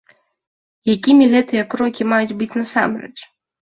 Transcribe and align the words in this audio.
Якімі 0.95 1.29
гэтыя 1.35 1.69
крокі 1.77 2.11
маюць 2.17 2.37
быць 2.43 2.53
насамрэч? 2.61 3.17